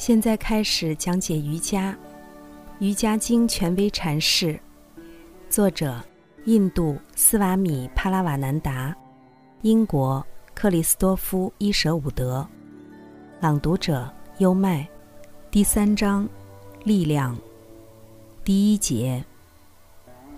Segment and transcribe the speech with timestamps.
[0.00, 1.92] 现在开始讲解瑜伽，
[2.78, 4.58] 《瑜伽经》权威阐释，
[5.50, 6.02] 作者
[6.46, 8.96] 印度斯瓦米·帕拉瓦南达，
[9.60, 12.48] 英国克里斯多夫·伊舍伍德，
[13.40, 14.88] 朗读者优麦，
[15.50, 16.26] 第三章，
[16.82, 17.38] 力量，
[18.42, 19.22] 第一节，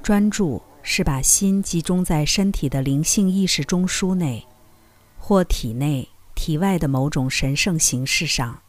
[0.03, 4.45] 专注是把心集中在身体的灵性意识中枢内，
[5.17, 8.61] 或体内、体外的某种神圣形式上。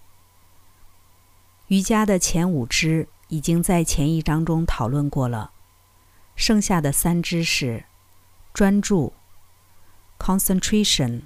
[1.74, 5.54] 瑜伽的前五支已经在前一章中讨论过了，
[6.36, 7.86] 剩下的三支是
[8.54, 9.12] 专注
[10.20, 11.24] （concentration）、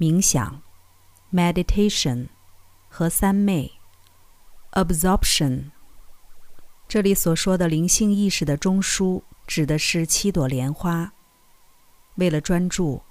[0.00, 0.60] 冥想
[1.32, 2.26] （meditation）
[2.88, 3.70] 和三昧
[4.72, 5.70] （absorption）。
[6.88, 11.12] 这里所说的灵性意识的中枢指的是七朵莲花。
[12.16, 13.02] 为了专注，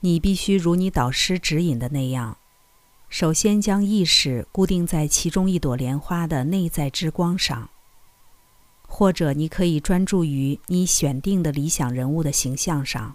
[0.00, 2.38] 你必须如你导师指引的那样。
[3.14, 7.70] 首先，将意识固定在其中一朵莲花的内在之光上，
[8.88, 13.14] 或者你可以专注于你选定的理想人物的形象上，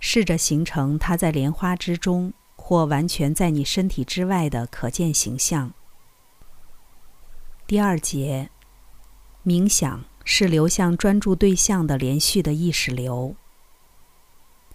[0.00, 5.72] 试着形成他在莲花之中或完全在你身体之外的可见形象。
[7.68, 8.50] 第二节，
[9.46, 13.36] 冥想是流向专注对象的连续的意识流。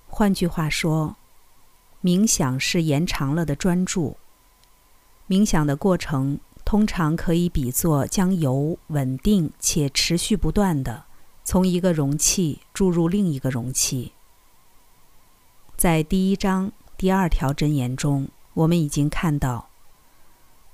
[0.08, 1.18] 换句话说。
[2.04, 4.18] 冥想是延长了的专注。
[5.30, 11.06] 冥想的过程通常可以比作将油稳定且持续不断的
[11.46, 14.12] 从一个容器注入另一个容器。
[15.78, 19.70] 在第一章第二条箴言中，我们已经看到，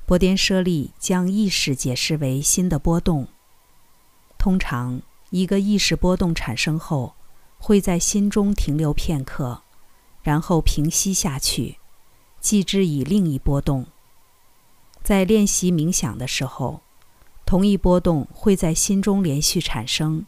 [0.05, 3.27] 波颠舍利将意识解释为新的波动。
[4.37, 7.13] 通常，一个意识波动产生后，
[7.57, 9.61] 会在心中停留片刻。
[10.29, 11.79] 然后平息下去，
[12.39, 13.87] 继之以另一波动。
[15.01, 16.81] 在练习冥想的时候，
[17.47, 20.27] 同一波动会在心中连续产生，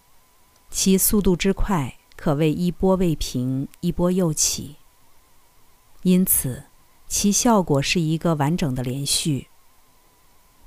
[0.72, 4.78] 其速度之快可谓一波未平，一波又起。
[6.02, 6.64] 因此，
[7.08, 9.50] 其效果是一个完整的连续。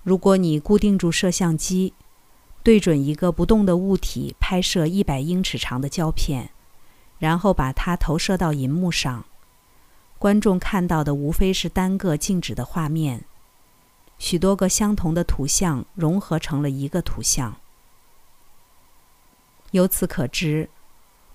[0.05, 1.93] 如果你固定住摄像机，
[2.63, 6.54] 对准一个不动的物体拍摄一百英尺长的胶片。
[7.25, 9.25] 然后把它投射到银幕上，
[10.19, 13.25] 观众看到的无非是单个静止的画面，
[14.19, 17.57] 许多个相同的图像融合成了一个图像。
[19.71, 20.69] 由此可知，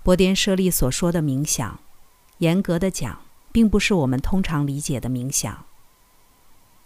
[0.03, 1.79] 波颠舍利所说的冥想，
[2.37, 3.19] 严格的讲，
[3.51, 5.65] 并不是我们通常理解的冥想。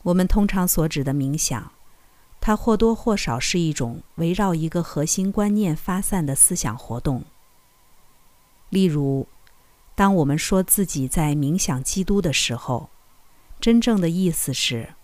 [0.03, 1.74] 我们通常所指的冥想，
[2.40, 7.25] 它或多或少是一种围绕一个核心观念发散的思想活动。
[8.73, 9.28] 例如，
[9.94, 12.89] 当我们说自己在冥想基督的时候，
[13.59, 14.95] 真正的意思是，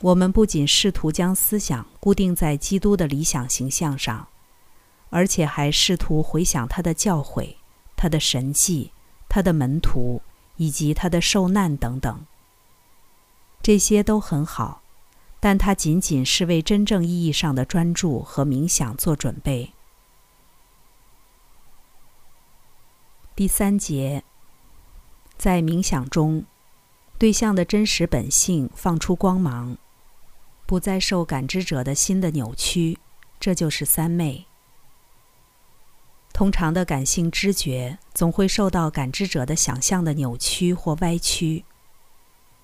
[0.00, 4.28] 我们不仅试图将思想固定在基督的理想形象上，
[5.08, 7.56] 而且还试图回想他的教诲、
[7.96, 8.92] 他的神迹、
[9.28, 10.22] 他的门徒
[10.56, 12.24] 以及他的受难等等。
[13.60, 14.82] 这些都很好，
[15.40, 19.72] 但它仅仅是为真正意义上的专注和冥想做准备。
[23.40, 24.22] 第三节，
[25.38, 26.44] 在冥想中，
[27.16, 29.78] 对象的真实本性放出光芒，
[30.66, 32.98] 不再受感知者的心的扭曲，
[33.40, 34.44] 这就是三昧。
[36.34, 41.64] 通常的感性知觉总会受到感知者的想象的扭曲或歪曲。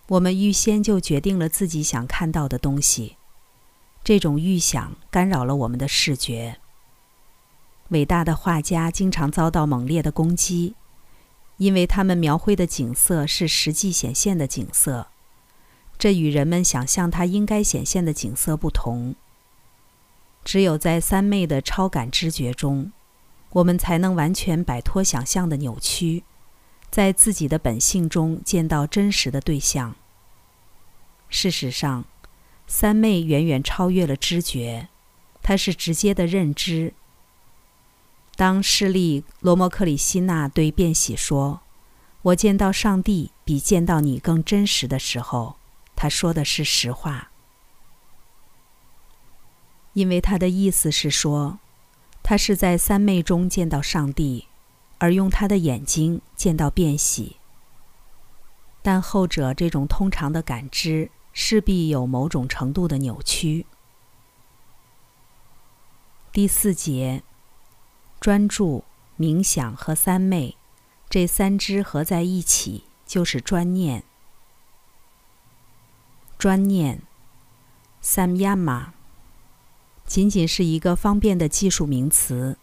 [0.09, 3.17] 我们预先就决定了自己想看到的东西，
[4.05, 6.61] 这种预想干扰了我们的视觉。
[7.89, 10.75] 伟大的画家经常遭到猛烈的攻击，
[11.57, 15.07] 因为他们描绘的景色是实际显现的景色，
[15.97, 19.15] 这与人们想象它应该显现的景色不同。
[20.45, 22.93] 只有在三昧的超感知觉中，
[23.51, 26.25] 我们才能完全摆脱想象的扭曲，
[26.91, 29.95] 在自己的本性中见到真实的对象。
[31.29, 32.05] 事实上，
[32.67, 34.89] 三昧远远超越了知觉，
[35.43, 36.93] 它是直接的认知。
[38.37, 41.63] 当势利罗摩克里希那对便喜说
[42.21, 45.57] ：“我见到上帝比见到你更真实的时候，
[45.97, 47.31] 他说的是实话，
[49.95, 51.59] 因为他的意思是说，
[52.23, 54.49] 他是在三昧中见到上帝，
[54.99, 57.37] 而用他的眼睛见到便喜。
[58.83, 63.65] 但后者这种通常的感知势必有某种程度的扭曲。”
[66.31, 67.23] 第四节。
[68.27, 68.83] 专注、
[69.17, 70.57] 冥想和三昧，
[71.09, 74.03] 这三支合在一起就是专念。
[76.37, 77.03] 专念
[78.03, 78.87] （Samyama）
[80.05, 82.59] 仅仅是一个方便的技术名词，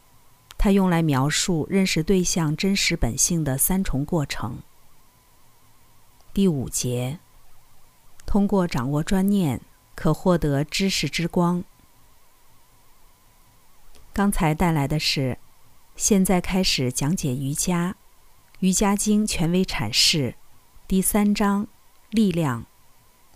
[0.58, 4.58] 它用来描述认识对象真实本性的三重过程。
[6.34, 7.20] 第五节，
[8.26, 9.62] 通过掌握专念，
[9.96, 11.64] 可获得知识之光。
[14.12, 15.38] 刚才带来的是，
[15.96, 17.92] 现在开始讲解瑜伽，
[18.60, 20.36] 《瑜伽经》权威阐释，
[20.88, 21.68] 第三章
[22.10, 22.66] 力量，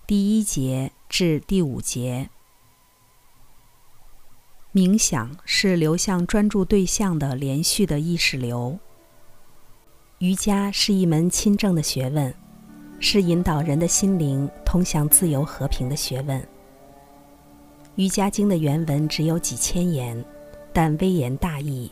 [0.07, 2.29] 第一节至第五节。
[4.73, 8.79] 冥想是流向专注对象的连续的意识流。
[10.19, 12.33] 瑜伽是一门亲政的学问，
[12.99, 16.41] 是引导人的心灵通向自由和平的学问。
[17.95, 20.25] 《瑜伽经》的原文只有几千言。
[20.73, 21.91] 但微言大义。